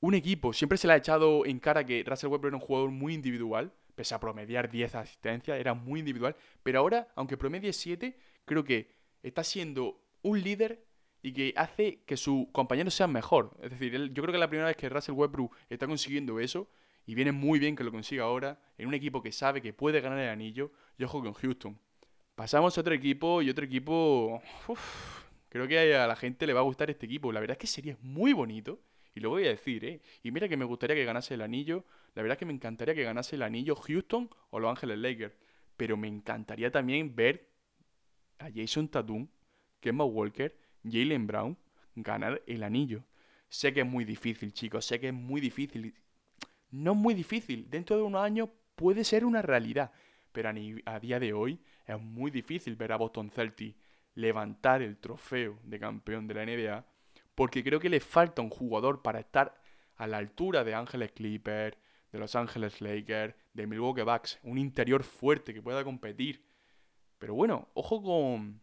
un 0.00 0.14
equipo. 0.14 0.52
Siempre 0.52 0.78
se 0.78 0.86
le 0.86 0.94
ha 0.94 0.96
echado 0.96 1.44
en 1.44 1.58
cara 1.58 1.84
que 1.84 2.04
Russell 2.06 2.30
Westbrook 2.30 2.50
era 2.50 2.56
un 2.56 2.66
jugador 2.66 2.90
muy 2.90 3.14
individual, 3.14 3.72
pese 3.94 4.14
a 4.14 4.20
promediar 4.20 4.70
10 4.70 4.94
asistencias, 4.94 5.58
era 5.58 5.74
muy 5.74 6.00
individual. 6.00 6.36
Pero 6.62 6.78
ahora, 6.78 7.08
aunque 7.16 7.36
promedie 7.36 7.72
7, 7.72 8.16
creo 8.44 8.64
que 8.64 8.94
está 9.22 9.44
siendo 9.44 10.00
un 10.22 10.40
líder 10.40 10.86
y 11.22 11.32
que 11.32 11.52
hace 11.56 12.02
que 12.06 12.16
sus 12.16 12.48
compañeros 12.52 12.94
sean 12.94 13.12
mejor. 13.12 13.56
Es 13.62 13.70
decir, 13.70 13.92
yo 13.92 14.22
creo 14.22 14.32
que 14.32 14.36
es 14.36 14.40
la 14.40 14.48
primera 14.48 14.68
vez 14.68 14.76
que 14.76 14.88
Russell 14.88 15.14
Westbrook 15.14 15.54
está 15.68 15.86
consiguiendo 15.86 16.40
eso 16.40 16.68
y 17.06 17.14
viene 17.14 17.32
muy 17.32 17.58
bien 17.58 17.76
que 17.76 17.84
lo 17.84 17.92
consiga 17.92 18.24
ahora 18.24 18.60
en 18.78 18.88
un 18.88 18.94
equipo 18.94 19.22
que 19.22 19.32
sabe 19.32 19.60
que 19.60 19.72
puede 19.72 20.00
ganar 20.00 20.18
el 20.18 20.28
anillo 20.28 20.72
y 20.96 21.04
ojo 21.04 21.22
con 21.22 21.32
Houston. 21.32 21.78
Pasamos 22.34 22.76
a 22.76 22.80
otro 22.80 22.94
equipo 22.94 23.42
y 23.42 23.50
otro 23.50 23.64
equipo... 23.64 24.42
creo 25.50 25.66
que 25.66 25.96
a 25.96 26.06
la 26.06 26.16
gente 26.16 26.46
le 26.46 26.52
va 26.52 26.60
a 26.60 26.62
gustar 26.62 26.88
este 26.90 27.06
equipo. 27.06 27.32
La 27.32 27.40
verdad 27.40 27.56
es 27.56 27.58
que 27.58 27.66
sería 27.66 27.96
muy 28.00 28.32
bonito 28.32 28.80
y 29.14 29.20
lo 29.20 29.30
voy 29.30 29.44
a 29.46 29.48
decir, 29.48 29.84
¿eh? 29.84 30.00
Y 30.22 30.30
mira 30.30 30.48
que 30.48 30.56
me 30.56 30.64
gustaría 30.64 30.94
que 30.94 31.04
ganase 31.04 31.34
el 31.34 31.42
anillo. 31.42 31.84
La 32.14 32.22
verdad 32.22 32.36
es 32.36 32.38
que 32.38 32.46
me 32.46 32.52
encantaría 32.52 32.94
que 32.94 33.02
ganase 33.02 33.36
el 33.36 33.42
anillo 33.42 33.74
Houston 33.74 34.30
o 34.50 34.60
Los 34.60 34.70
Ángeles 34.70 34.98
Lakers. 34.98 35.36
Pero 35.76 35.96
me 35.96 36.08
encantaría 36.08 36.70
también 36.70 37.14
ver 37.14 37.48
a 38.38 38.48
Jason 38.54 38.88
Tatum, 38.88 39.28
Kemba 39.80 40.04
Walker, 40.04 40.56
Jalen 40.84 41.26
Brown 41.26 41.58
ganar 41.94 42.42
el 42.46 42.62
anillo. 42.62 43.04
Sé 43.48 43.72
que 43.72 43.80
es 43.80 43.86
muy 43.86 44.04
difícil, 44.04 44.52
chicos. 44.52 44.84
Sé 44.84 45.00
que 45.00 45.08
es 45.08 45.14
muy 45.14 45.40
difícil. 45.40 45.94
No 46.70 46.92
es 46.92 46.96
muy 46.96 47.14
difícil. 47.14 47.68
Dentro 47.68 47.96
de 47.96 48.02
unos 48.02 48.22
años 48.22 48.48
puede 48.76 49.04
ser 49.04 49.24
una 49.24 49.42
realidad. 49.42 49.92
Pero 50.32 50.50
a, 50.86 51.00
día 51.00 51.18
de 51.18 51.32
hoy 51.32 51.60
es 51.86 52.00
muy 52.00 52.30
difícil 52.30 52.76
ver 52.76 52.92
a 52.92 52.96
Boston 52.96 53.30
Celtics 53.30 53.76
levantar 54.14 54.82
el 54.82 54.98
trofeo 54.98 55.58
de 55.64 55.78
campeón 55.78 56.26
de 56.26 56.34
la 56.34 56.44
NBA 56.44 56.86
porque 57.34 57.64
creo 57.64 57.80
que 57.80 57.88
le 57.88 58.00
falta 58.00 58.42
un 58.42 58.50
jugador 58.50 59.02
para 59.02 59.20
estar 59.20 59.60
a 59.96 60.06
la 60.06 60.18
altura 60.18 60.62
de 60.62 60.74
Ángeles 60.74 61.12
Clippers, 61.12 61.76
de 62.12 62.18
Los 62.18 62.34
Ángeles 62.36 62.80
Lakers, 62.80 63.34
de 63.54 63.66
Milwaukee 63.66 64.02
Bucks, 64.02 64.38
un 64.42 64.58
interior 64.58 65.02
fuerte 65.04 65.54
que 65.54 65.62
pueda 65.62 65.82
competir. 65.82 66.44
Pero 67.18 67.34
bueno, 67.34 67.68
ojo 67.74 68.02
con 68.02 68.60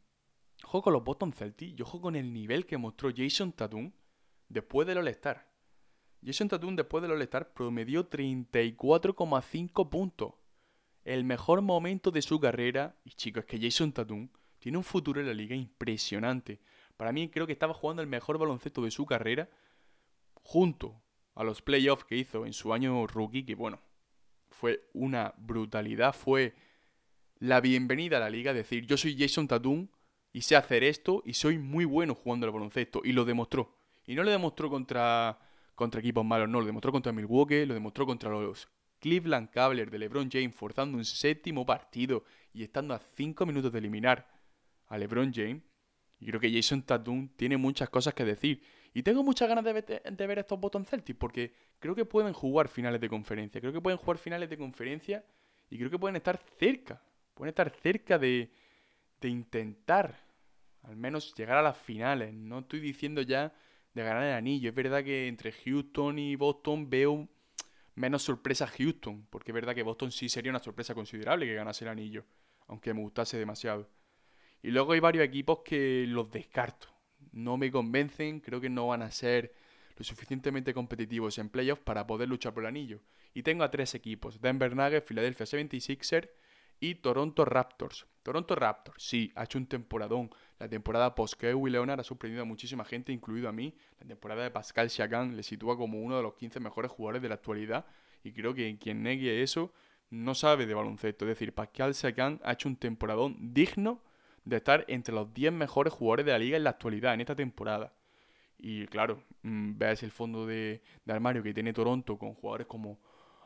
ojo 0.63 0.81
con 0.81 0.93
los 0.93 1.03
Boston 1.03 1.33
Celtics 1.33 1.77
y 1.77 1.81
ojo 1.81 2.01
con 2.01 2.15
el 2.15 2.33
nivel 2.33 2.65
que 2.65 2.77
mostró 2.77 3.09
Jason 3.15 3.51
Tatum 3.53 3.91
después 4.49 4.87
del 4.87 4.97
All-Star. 4.99 5.47
Jason 6.25 6.47
Tatum 6.47 6.75
después 6.75 7.01
del 7.01 7.11
All-Star 7.11 7.53
promedió 7.53 8.09
34,5 8.09 9.89
puntos. 9.89 10.33
El 11.03 11.23
mejor 11.23 11.61
momento 11.61 12.11
de 12.11 12.21
su 12.21 12.39
carrera. 12.39 12.97
Y 13.05 13.11
chicos, 13.11 13.41
es 13.41 13.47
que 13.47 13.59
Jason 13.59 13.93
Tatum 13.93 14.29
tiene 14.59 14.77
un 14.77 14.83
futuro 14.83 15.21
en 15.21 15.27
la 15.27 15.33
liga 15.33 15.55
impresionante. 15.55 16.59
Para 16.97 17.11
mí 17.11 17.29
creo 17.29 17.45
que 17.45 17.53
estaba 17.53 17.73
jugando 17.73 18.01
el 18.01 18.07
mejor 18.07 18.37
baloncesto 18.37 18.81
de 18.81 18.91
su 18.91 19.05
carrera 19.05 19.49
junto 20.33 21.01
a 21.35 21.43
los 21.43 21.61
playoffs 21.61 22.05
que 22.05 22.17
hizo 22.17 22.45
en 22.45 22.53
su 22.53 22.73
año 22.73 23.05
rookie, 23.05 23.45
que 23.45 23.53
bueno, 23.53 23.79
fue 24.49 24.89
una 24.93 25.33
brutalidad, 25.37 26.13
fue 26.13 26.55
la 27.39 27.61
bienvenida 27.61 28.17
a 28.17 28.21
la 28.21 28.29
liga, 28.29 28.53
decir, 28.53 28.87
yo 28.87 28.97
soy 28.97 29.15
Jason 29.17 29.47
Tatum 29.47 29.87
y 30.33 30.41
sé 30.41 30.55
hacer 30.55 30.83
esto 30.83 31.23
y 31.25 31.33
soy 31.33 31.57
muy 31.57 31.85
bueno 31.85 32.15
jugando 32.15 32.45
al 32.45 32.53
baloncesto. 32.53 33.01
Y 33.03 33.13
lo 33.13 33.25
demostró. 33.25 33.73
Y 34.05 34.15
no 34.15 34.23
lo 34.23 34.31
demostró 34.31 34.69
contra, 34.69 35.37
contra 35.75 35.99
equipos 35.99 36.25
malos, 36.25 36.49
no, 36.49 36.59
lo 36.59 36.65
demostró 36.65 36.91
contra 36.91 37.11
Milwaukee, 37.11 37.65
lo 37.65 37.73
demostró 37.73 38.05
contra 38.05 38.29
los 38.29 38.67
Cleveland 38.99 39.49
Cavaliers 39.49 39.91
de 39.91 39.99
LeBron 39.99 40.29
James, 40.31 40.55
forzando 40.55 40.97
un 40.97 41.05
séptimo 41.05 41.65
partido 41.65 42.23
y 42.53 42.63
estando 42.63 42.93
a 42.93 42.99
5 42.99 43.45
minutos 43.45 43.71
de 43.71 43.79
eliminar 43.79 44.27
a 44.87 44.97
LeBron 44.97 45.31
James. 45.33 45.61
Y 46.19 46.25
creo 46.25 46.39
que 46.39 46.51
Jason 46.51 46.81
Tatum 46.81 47.29
tiene 47.35 47.57
muchas 47.57 47.89
cosas 47.89 48.13
que 48.13 48.25
decir. 48.25 48.63
Y 48.93 49.03
tengo 49.03 49.23
muchas 49.23 49.47
ganas 49.47 49.63
de 49.63 49.73
ver, 49.73 49.85
de 49.85 50.27
ver 50.27 50.39
estos 50.39 50.59
Boston 50.59 50.85
Celtics 50.85 51.19
porque 51.19 51.53
creo 51.77 51.93
que 51.93 52.05
pueden 52.05 52.33
jugar 52.33 52.67
finales 52.67 52.99
de 52.99 53.09
conferencia. 53.09 53.61
Creo 53.61 53.73
que 53.73 53.81
pueden 53.81 53.99
jugar 53.99 54.17
finales 54.17 54.49
de 54.49 54.57
conferencia 54.57 55.23
y 55.69 55.77
creo 55.77 55.91
que 55.91 55.99
pueden 55.99 56.15
estar 56.15 56.39
cerca. 56.57 57.01
Pueden 57.35 57.49
estar 57.49 57.69
cerca 57.69 58.17
de, 58.17 58.51
de 59.21 59.29
intentar 59.29 60.27
al 60.83 60.95
menos 60.95 61.33
llegar 61.35 61.57
a 61.57 61.61
las 61.61 61.77
finales. 61.77 62.33
No 62.33 62.59
estoy 62.59 62.79
diciendo 62.79 63.21
ya 63.21 63.53
de 63.93 64.03
ganar 64.03 64.23
el 64.23 64.33
anillo. 64.33 64.69
Es 64.69 64.75
verdad 64.75 65.03
que 65.03 65.27
entre 65.27 65.51
Houston 65.51 66.17
y 66.17 66.35
Boston 66.35 66.89
veo 66.89 67.27
menos 67.95 68.23
sorpresa 68.23 68.67
Houston, 68.67 69.25
porque 69.29 69.51
es 69.51 69.55
verdad 69.55 69.75
que 69.75 69.83
Boston 69.83 70.11
sí 70.11 70.29
sería 70.29 70.51
una 70.51 70.59
sorpresa 70.59 70.93
considerable 70.93 71.45
que 71.45 71.55
ganase 71.55 71.83
el 71.83 71.89
anillo, 71.89 72.25
aunque 72.67 72.93
me 72.93 73.01
gustase 73.01 73.37
demasiado. 73.37 73.89
Y 74.61 74.71
luego 74.71 74.93
hay 74.93 74.99
varios 74.99 75.25
equipos 75.25 75.59
que 75.65 76.05
los 76.07 76.31
descarto. 76.31 76.87
No 77.31 77.57
me 77.57 77.71
convencen, 77.71 78.39
creo 78.39 78.61
que 78.61 78.69
no 78.69 78.87
van 78.87 79.01
a 79.01 79.11
ser 79.11 79.53
lo 79.97 80.03
suficientemente 80.03 80.73
competitivos 80.73 81.37
en 81.39 81.49
playoffs 81.49 81.83
para 81.83 82.05
poder 82.05 82.29
luchar 82.29 82.53
por 82.53 82.63
el 82.63 82.67
anillo. 82.67 83.01
Y 83.33 83.43
tengo 83.43 83.63
a 83.63 83.71
tres 83.71 83.95
equipos, 83.95 84.39
Denver 84.39 84.75
Nuggets, 84.75 85.07
Philadelphia 85.07 85.45
76ers 85.45 86.29
y 86.79 86.95
Toronto 86.95 87.45
Raptors. 87.45 88.07
Toronto 88.23 88.55
Raptors, 88.55 89.01
sí, 89.01 89.31
ha 89.35 89.43
hecho 89.43 89.57
un 89.57 89.67
temporadón. 89.67 90.29
La 90.59 90.67
temporada 90.67 91.15
post 91.15 91.35
Kawhi 91.39 91.71
Leonard 91.71 92.01
ha 92.01 92.03
sorprendido 92.03 92.43
a 92.43 92.45
muchísima 92.45 92.83
gente, 92.83 93.11
incluido 93.11 93.47
a 93.47 93.51
mí. 93.51 93.73
La 93.99 94.07
temporada 94.07 94.43
de 94.43 94.51
Pascal 94.51 94.89
Siakam 94.89 95.33
le 95.33 95.43
sitúa 95.43 95.77
como 95.77 96.01
uno 96.01 96.17
de 96.17 96.23
los 96.23 96.33
15 96.33 96.59
mejores 96.59 96.91
jugadores 96.91 97.21
de 97.21 97.29
la 97.29 97.35
actualidad. 97.35 97.85
Y 98.23 98.33
creo 98.33 98.53
que 98.53 98.77
quien 98.77 99.03
negue 99.03 99.43
eso 99.43 99.71
no 100.09 100.35
sabe 100.35 100.65
de 100.65 100.73
baloncesto. 100.73 101.25
Es 101.25 101.29
decir, 101.29 101.53
Pascal 101.53 101.93
Siakam 101.93 102.39
ha 102.43 102.53
hecho 102.53 102.67
un 102.67 102.75
temporadón 102.75 103.53
digno 103.53 104.01
de 104.43 104.57
estar 104.57 104.85
entre 104.87 105.13
los 105.13 105.33
10 105.33 105.53
mejores 105.53 105.93
jugadores 105.93 106.25
de 106.25 106.31
la 106.31 106.39
liga 106.39 106.57
en 106.57 106.63
la 106.63 106.71
actualidad, 106.71 107.13
en 107.13 107.21
esta 107.21 107.35
temporada. 107.35 107.93
Y 108.57 108.87
claro, 108.87 109.23
mm, 109.43 109.77
ves 109.77 110.03
el 110.03 110.11
fondo 110.11 110.45
de, 110.45 110.81
de 111.05 111.13
armario 111.13 111.43
que 111.43 111.53
tiene 111.53 111.73
Toronto 111.73 112.17
con 112.17 112.33
jugadores 112.33 112.67
como 112.67 112.99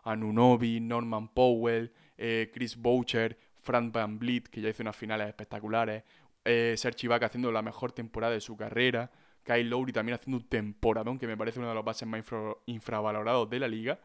Anunobi, 0.04 0.80
Norman 0.80 1.28
Powell, 1.30 1.92
eh, 2.18 2.50
Chris 2.54 2.76
Boucher, 2.76 3.38
Frank 3.60 3.94
Van 3.94 4.18
Vliet, 4.18 4.48
que 4.50 4.62
ya 4.62 4.70
hizo 4.70 4.84
unas 4.84 4.96
finales 4.96 5.28
espectaculares, 5.28 6.04
eh, 6.44 6.76
Serge 6.78 7.08
haciendo 7.14 7.52
la 7.52 7.62
mejor 7.62 7.92
temporada 7.92 8.34
de 8.34 8.42
su 8.42 8.58
carrera, 8.58 9.12
Kyle 9.44 9.70
Lowry 9.70 9.92
también 9.92 10.16
haciendo 10.16 10.38
un 10.38 10.48
temporadón 10.48 11.18
que 11.18 11.28
me 11.28 11.38
parece 11.38 11.60
uno 11.60 11.70
de 11.70 11.76
los 11.76 11.86
bases 11.86 12.08
más 12.08 12.24
infravalorados 12.66 13.50
de 13.50 13.60
la 13.60 13.68
liga. 13.68 14.00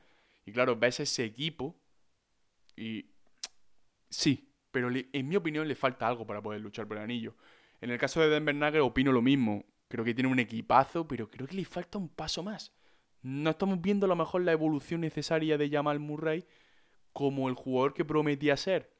Y 0.44 0.52
claro, 0.52 0.76
ves 0.76 1.00
ese 1.00 1.24
equipo 1.24 1.76
y 2.76 3.06
sí, 4.08 4.52
pero 4.70 4.90
en 4.90 5.28
mi 5.28 5.36
opinión 5.36 5.66
le 5.66 5.74
falta 5.74 6.06
algo 6.06 6.26
para 6.26 6.42
poder 6.42 6.60
luchar 6.60 6.86
por 6.86 6.96
el 6.96 7.02
anillo. 7.02 7.34
En 7.80 7.90
el 7.90 7.98
caso 7.98 8.20
de 8.20 8.28
Denver 8.28 8.54
Nuggets 8.54 8.82
opino 8.82 9.12
lo 9.12 9.22
mismo. 9.22 9.64
Creo 9.88 10.04
que 10.04 10.14
tiene 10.14 10.30
un 10.30 10.38
equipazo, 10.38 11.06
pero 11.06 11.30
creo 11.30 11.46
que 11.46 11.56
le 11.56 11.64
falta 11.64 11.98
un 11.98 12.08
paso 12.08 12.42
más. 12.42 12.72
No 13.22 13.50
estamos 13.50 13.80
viendo 13.80 14.06
a 14.06 14.08
lo 14.08 14.16
mejor 14.16 14.42
la 14.42 14.52
evolución 14.52 15.00
necesaria 15.00 15.58
de 15.58 15.70
Jamal 15.70 15.98
Murray 15.98 16.44
como 17.12 17.48
el 17.48 17.54
jugador 17.54 17.94
que 17.94 18.04
prometía 18.04 18.56
ser. 18.56 18.92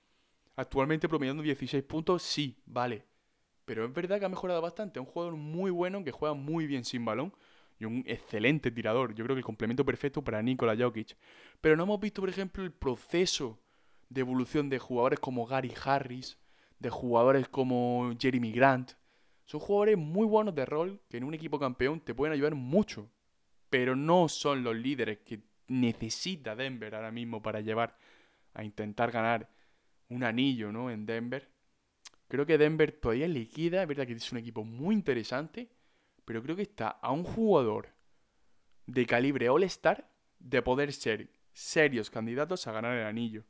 Actualmente 0.56 1.08
promediando 1.08 1.42
16 1.42 1.84
puntos, 1.84 2.22
sí, 2.22 2.56
vale. 2.64 3.04
Pero 3.66 3.84
es 3.84 3.92
verdad 3.92 4.18
que 4.18 4.24
ha 4.24 4.30
mejorado 4.30 4.62
bastante. 4.62 4.98
Es 4.98 5.06
un 5.06 5.12
jugador 5.12 5.36
muy 5.36 5.70
bueno 5.70 6.02
que 6.02 6.12
juega 6.12 6.34
muy 6.34 6.66
bien 6.66 6.84
sin 6.84 7.04
balón 7.04 7.34
y 7.78 7.84
un 7.84 8.04
excelente 8.06 8.70
tirador. 8.70 9.14
Yo 9.14 9.24
creo 9.24 9.34
que 9.34 9.40
el 9.40 9.44
complemento 9.44 9.84
perfecto 9.84 10.22
para 10.22 10.42
Nikola 10.42 10.76
Jokic. 10.76 11.16
Pero 11.60 11.76
no 11.76 11.82
hemos 11.82 12.00
visto, 12.00 12.22
por 12.22 12.30
ejemplo, 12.30 12.64
el 12.64 12.72
proceso 12.72 13.60
de 14.08 14.20
evolución 14.20 14.70
de 14.70 14.78
jugadores 14.78 15.18
como 15.18 15.46
Gary 15.46 15.74
Harris, 15.84 16.38
de 16.78 16.90
jugadores 16.90 17.48
como 17.48 18.12
Jeremy 18.18 18.52
Grant. 18.52 18.92
Son 19.44 19.60
jugadores 19.60 19.98
muy 19.98 20.26
buenos 20.26 20.54
de 20.54 20.64
rol 20.64 21.00
que 21.08 21.18
en 21.18 21.24
un 21.24 21.34
equipo 21.34 21.58
campeón 21.58 22.00
te 22.00 22.14
pueden 22.14 22.32
ayudar 22.32 22.54
mucho. 22.54 23.10
Pero 23.76 23.94
no 23.94 24.26
son 24.26 24.64
los 24.64 24.74
líderes 24.74 25.18
que 25.18 25.38
necesita 25.68 26.56
Denver 26.56 26.94
ahora 26.94 27.10
mismo 27.10 27.42
para 27.42 27.60
llevar 27.60 27.94
a 28.54 28.64
intentar 28.64 29.10
ganar 29.10 29.50
un 30.08 30.24
anillo 30.24 30.72
¿no? 30.72 30.90
en 30.90 31.04
Denver. 31.04 31.50
Creo 32.26 32.46
que 32.46 32.56
Denver 32.56 32.90
todavía 32.90 33.28
liquida, 33.28 33.82
es 33.82 33.88
verdad 33.88 34.06
que 34.06 34.14
es 34.14 34.32
un 34.32 34.38
equipo 34.38 34.64
muy 34.64 34.94
interesante, 34.94 35.68
pero 36.24 36.42
creo 36.42 36.56
que 36.56 36.62
está 36.62 36.88
a 36.88 37.12
un 37.12 37.22
jugador 37.22 37.90
de 38.86 39.04
calibre 39.04 39.50
All-Star 39.50 40.08
de 40.38 40.62
poder 40.62 40.90
ser 40.94 41.28
serios 41.52 42.08
candidatos 42.08 42.66
a 42.66 42.72
ganar 42.72 42.96
el 42.96 43.04
anillo. 43.04 43.44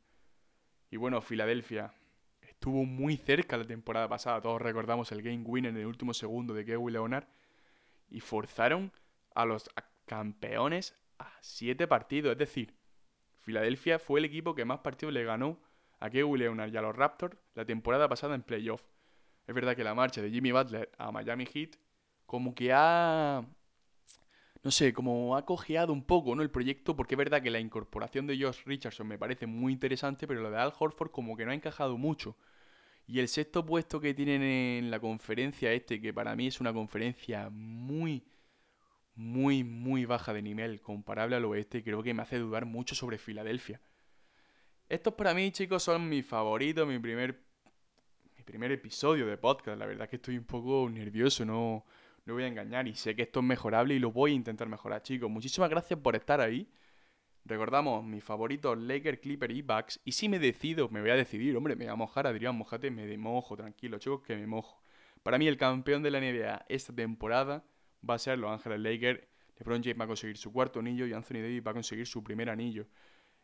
Y 0.91 0.97
bueno, 0.97 1.21
Filadelfia 1.21 1.93
estuvo 2.41 2.83
muy 2.83 3.15
cerca 3.15 3.55
la 3.55 3.65
temporada 3.65 4.09
pasada, 4.09 4.41
todos 4.41 4.61
recordamos 4.61 5.09
el 5.13 5.21
game 5.21 5.43
winner 5.45 5.71
en 5.71 5.77
el 5.77 5.85
último 5.85 6.13
segundo 6.13 6.53
de 6.53 6.65
Kevin 6.65 6.91
Leonard, 6.91 7.29
y 8.09 8.19
forzaron 8.19 8.91
a 9.37 9.45
los 9.45 9.69
campeones 10.07 10.97
a 11.19 11.31
siete 11.41 11.87
partidos, 11.87 12.31
es 12.31 12.37
decir, 12.39 12.75
Filadelfia 13.41 13.99
fue 13.99 14.19
el 14.19 14.25
equipo 14.25 14.55
que 14.55 14.65
más 14.65 14.79
partidos 14.79 15.13
le 15.13 15.23
ganó 15.23 15.59
a 15.99 16.09
Kevin 16.09 16.37
Leonard 16.37 16.73
y 16.73 16.77
a 16.77 16.81
los 16.81 16.95
Raptors 16.95 17.37
la 17.53 17.65
temporada 17.65 18.09
pasada 18.09 18.35
en 18.35 18.41
playoff. 18.41 18.81
Es 19.45 19.55
verdad 19.55 19.75
que 19.75 19.83
la 19.83 19.95
marcha 19.95 20.21
de 20.21 20.31
Jimmy 20.31 20.51
Butler 20.51 20.91
a 20.97 21.11
Miami 21.11 21.45
Heat 21.45 21.77
como 22.25 22.53
que 22.53 22.73
ha 22.73 23.45
no 24.63 24.71
sé, 24.71 24.91
como 24.91 25.37
ha 25.37 25.45
cojeado 25.45 25.93
un 25.93 26.03
poco, 26.03 26.35
¿no? 26.35 26.41
El 26.41 26.49
proyecto, 26.51 26.93
porque 26.93 27.15
es 27.15 27.17
verdad 27.17 27.41
que 27.41 27.49
la 27.49 27.59
incorporación 27.59 28.27
de 28.27 28.37
Josh 28.37 28.63
Richardson 28.65 29.07
me 29.07 29.17
parece 29.17 29.47
muy 29.47 29.71
interesante, 29.71 30.27
pero 30.27 30.41
lo 30.41 30.51
de 30.51 30.57
Al 30.57 30.73
Horford 30.77 31.11
como 31.11 31.37
que 31.37 31.45
no 31.45 31.51
ha 31.51 31.55
encajado 31.55 31.97
mucho. 31.97 32.35
Y 33.07 33.19
el 33.19 33.29
sexto 33.29 33.65
puesto 33.65 34.01
que 34.01 34.13
tienen 34.13 34.41
en 34.41 34.91
la 34.91 34.99
conferencia 34.99 35.71
este, 35.71 36.01
que 36.01 36.13
para 36.13 36.35
mí 36.35 36.47
es 36.47 36.59
una 36.59 36.73
conferencia 36.73 37.49
muy, 37.49 38.25
muy, 39.17 39.63
muy 39.63 40.05
baja 40.05 40.31
de 40.31 40.41
nivel, 40.43 40.79
comparable 40.79 41.35
al 41.35 41.45
oeste, 41.45 41.83
creo 41.83 42.03
que 42.03 42.13
me 42.13 42.21
hace 42.21 42.37
dudar 42.37 42.65
mucho 42.65 42.93
sobre 42.95 43.17
Filadelfia. 43.17 43.81
Estos 44.87 45.15
para 45.15 45.33
mí, 45.33 45.51
chicos, 45.51 45.83
son 45.83 46.07
mis 46.07 46.25
favoritos, 46.25 46.87
mi 46.87 46.99
primer, 46.99 47.43
mi 48.37 48.43
primer 48.43 48.71
episodio 48.71 49.25
de 49.25 49.35
podcast. 49.37 49.79
La 49.79 49.87
verdad 49.87 50.03
es 50.03 50.09
que 50.11 50.15
estoy 50.17 50.37
un 50.37 50.45
poco 50.45 50.87
nervioso, 50.89 51.45
no, 51.45 51.83
no 52.25 52.33
voy 52.33 52.43
a 52.43 52.47
engañar 52.47 52.87
y 52.87 52.95
sé 52.95 53.15
que 53.15 53.23
esto 53.23 53.39
es 53.39 53.45
mejorable 53.45 53.95
y 53.95 53.99
lo 53.99 54.11
voy 54.11 54.31
a 54.31 54.35
intentar 54.35 54.69
mejorar, 54.69 55.01
chicos. 55.01 55.29
Muchísimas 55.29 55.69
gracias 55.69 55.99
por 55.99 56.15
estar 56.15 56.39
ahí. 56.39 56.69
Recordamos 57.43 58.03
mis 58.03 58.23
favoritos 58.23 58.77
Lakers, 58.77 59.19
Clipper 59.19 59.49
y 59.51 59.63
Bucks. 59.63 59.99
Y 60.05 60.11
si 60.11 60.29
me 60.29 60.37
decido, 60.37 60.89
me 60.89 61.01
voy 61.01 61.09
a 61.09 61.15
decidir, 61.15 61.57
hombre, 61.57 61.75
me 61.75 61.85
voy 61.85 61.93
a 61.93 61.95
mojar, 61.95 62.27
Adrián, 62.27 62.55
mojate, 62.55 62.91
me 62.91 63.17
mojo, 63.17 63.57
tranquilo, 63.57 63.97
chicos, 63.97 64.21
que 64.21 64.35
me 64.35 64.45
mojo. 64.45 64.83
Para 65.23 65.39
mí 65.39 65.47
el 65.47 65.57
campeón 65.57 66.03
de 66.03 66.11
la 66.11 66.21
NBA 66.21 66.65
esta 66.69 66.93
temporada 66.93 67.65
va 68.09 68.15
a 68.15 68.19
ser 68.19 68.39
Los 68.39 68.51
Ángeles 68.51 68.79
Lakers. 68.79 69.21
LeBron 69.59 69.83
James 69.83 69.99
va 69.99 70.03
a 70.05 70.07
conseguir 70.07 70.37
su 70.37 70.51
cuarto 70.51 70.79
anillo 70.79 71.07
y 71.07 71.13
Anthony 71.13 71.41
Davis 71.41 71.63
va 71.65 71.71
a 71.71 71.73
conseguir 71.73 72.05
su 72.05 72.23
primer 72.23 72.49
anillo. 72.49 72.87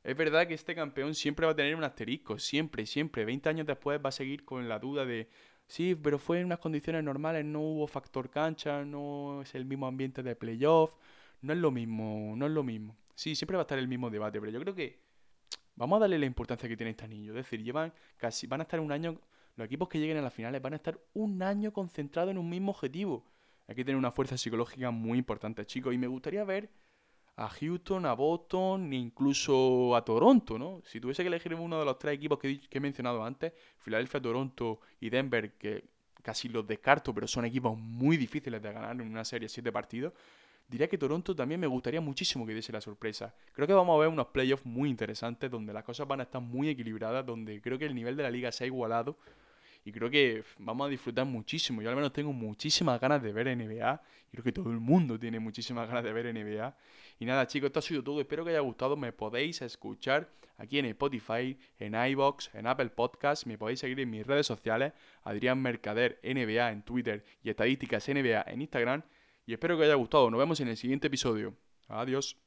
Es 0.04 0.18
verdad 0.18 0.48
que 0.48 0.54
este 0.54 0.76
campeón 0.76 1.16
siempre 1.16 1.46
va 1.46 1.54
a 1.54 1.56
tener 1.56 1.76
un 1.76 1.84
asterisco, 1.84 2.38
siempre, 2.38 2.86
siempre. 2.86 3.24
20 3.24 3.50
años 3.50 3.66
después 3.66 4.00
va 4.04 4.10
a 4.10 4.12
seguir 4.12 4.44
con 4.44 4.68
la 4.68 4.78
duda 4.78 5.06
de, 5.06 5.30
sí, 5.66 5.96
pero 5.96 6.20
fue 6.20 6.40
en 6.40 6.46
unas 6.46 6.60
condiciones 6.60 7.04
normales, 7.04 7.46
no 7.46 7.62
hubo 7.62 7.88
factor 7.88 8.30
cancha, 8.30 8.84
no 8.84 9.42
es 9.42 9.56
el 9.56 9.66
mismo 9.66 9.88
ambiente 9.88 10.22
de 10.22 10.36
playoff, 10.36 10.94
no 11.42 11.54
es 11.54 11.60
lo 11.60 11.72
mismo, 11.72 12.34
no 12.36 12.46
es 12.46 12.52
lo 12.52 12.64
mismo. 12.64 12.98
Sí, 13.16 13.36
siempre 13.36 13.56
va 13.56 13.62
a 13.62 13.66
estar 13.66 13.80
el 13.80 13.88
mismo 13.88 14.10
debate, 14.10 14.40
pero 14.42 14.52
yo 14.52 14.60
creo 14.60 14.76
que 14.76 15.00
vamos 15.76 15.98
a 15.98 16.02
darle 16.02 16.20
la 16.20 16.26
importancia 16.26 16.68
que 16.68 16.76
tiene 16.76 16.92
este 16.92 17.06
anillo. 17.06 17.32
Es 17.32 17.46
decir, 17.46 17.64
llevan 17.64 17.94
casi, 18.18 18.46
van 18.48 18.60
a 18.60 18.64
estar 18.64 18.80
un 18.82 18.92
año, 18.92 19.22
los 19.56 19.66
equipos 19.66 19.88
que 19.88 20.00
lleguen 20.00 20.18
a 20.18 20.22
las 20.22 20.34
finales 20.34 20.62
van 20.62 20.74
a 20.74 20.78
estar 20.78 21.00
un 21.14 21.42
año 21.44 21.72
concentrados 21.72 22.32
en 22.32 22.38
un 22.38 22.50
mismo 22.50 22.72
objetivo. 22.72 23.26
Hay 23.68 23.76
que 23.76 23.86
tener 23.86 23.98
una 23.98 24.12
fuerza 24.12 24.38
psicológica 24.38 24.92
muy 24.92 25.18
importante, 25.18 25.66
chicos, 25.66 25.94
y 25.94 25.98
me 25.98 26.08
gustaría 26.08 26.44
ver 26.44 26.70
a 27.36 27.50
Houston, 27.50 28.06
a 28.06 28.14
Boston 28.14 28.94
incluso 28.94 29.96
a 29.96 30.06
Toronto, 30.06 30.60
¿no? 30.60 30.82
Si 30.86 31.00
tuviese 31.00 31.24
que 31.24 31.28
elegir 31.28 31.56
uno 31.56 31.80
de 31.80 31.86
los 31.86 31.98
tres 31.98 32.16
equipos 32.16 32.38
que, 32.40 32.62
he 32.70 32.80
mencionado 32.80 33.24
antes, 33.24 33.54
Filadelfia, 33.80 34.22
Toronto 34.22 34.82
y 35.00 35.10
Denver, 35.10 35.54
que 35.54 35.86
casi 36.22 36.48
los 36.50 36.68
descarto, 36.68 37.14
pero 37.14 37.28
son 37.28 37.46
equipos 37.46 37.78
muy 37.78 38.18
difíciles 38.18 38.62
de 38.62 38.72
ganar 38.72 38.92
en 38.92 39.02
una 39.02 39.26
serie 39.26 39.46
de 39.48 39.50
siete 39.50 39.72
partidos, 39.72 40.14
diría 40.68 40.88
que 40.88 40.98
Toronto 40.98 41.36
también 41.36 41.60
me 41.60 41.68
gustaría 41.68 42.02
muchísimo 42.02 42.46
que 42.46 42.54
diese 42.54 42.72
la 42.72 42.82
sorpresa. 42.82 43.34
Creo 43.54 43.68
que 43.68 43.74
vamos 43.74 43.96
a 43.96 44.00
ver 44.00 44.10
unos 44.10 44.28
playoffs 44.28 44.66
muy 44.66 44.90
interesantes, 44.90 45.50
donde 45.50 45.74
las 45.74 45.84
cosas 45.84 46.08
van 46.08 46.20
a 46.20 46.24
estar 46.24 46.42
muy 46.42 46.70
equilibradas, 46.70 47.26
donde 47.26 47.62
creo 47.62 47.80
que 47.80 47.86
el 47.86 47.96
nivel 47.96 48.16
de 48.16 48.24
la 48.24 48.32
liga 48.32 48.52
se 48.52 48.64
ha 48.64 48.68
igualado 48.68 49.18
y 49.86 49.92
creo 49.92 50.10
que 50.10 50.44
vamos 50.60 50.88
a 50.88 50.90
disfrutar 50.90 51.26
muchísimo. 51.26 51.82
Yo 51.82 51.90
al 51.90 51.96
menos 51.96 52.14
tengo 52.14 52.32
muchísimas 52.32 53.00
ganas 53.00 53.22
de 53.22 53.34
ver 53.34 53.56
NBA. 53.56 54.02
Creo 54.32 54.44
que 54.44 54.52
todo 54.52 54.72
el 54.72 54.80
mundo 54.80 55.20
tiene 55.20 55.40
muchísimas 55.40 55.88
ganas 55.88 56.04
de 56.04 56.14
ver 56.14 56.34
NBA. 56.34 56.76
Y 57.20 57.26
nada, 57.26 57.46
chicos, 57.48 57.68
esto 57.68 57.80
ha 57.80 57.82
sido 57.82 58.04
todo. 58.04 58.22
Espero 58.22 58.46
que 58.46 58.52
haya 58.52 58.62
gustado. 58.62 58.96
Me 58.96 59.12
podéis 59.12 59.62
escuchar 59.62 60.30
aquí 60.58 60.80
en 60.80 60.86
Spotify, 60.86 61.58
en 61.80 61.96
iBox, 61.96 62.50
en 62.54 62.68
Apple 62.68 62.90
Podcasts. 62.90 63.46
Me 63.46 63.58
podéis 63.58 63.80
seguir 63.80 64.00
en 64.00 64.10
mis 64.10 64.26
redes 64.26 64.48
sociales, 64.48 64.94
Adrián 65.24 65.62
Mercader 65.62 66.20
NBA 66.24 66.72
en 66.72 66.84
Twitter 66.84 67.26
y 67.44 67.50
Estadísticas 67.50 68.08
NBA 68.08 68.44
en 68.48 68.62
Instagram. 68.62 69.04
Y 69.46 69.54
espero 69.54 69.78
que 69.78 69.84
haya 69.84 69.96
gustado. 69.96 70.32
Nos 70.32 70.40
vemos 70.40 70.60
en 70.62 70.70
el 70.70 70.78
siguiente 70.78 71.08
episodio. 71.08 71.56
Adiós. 71.90 72.43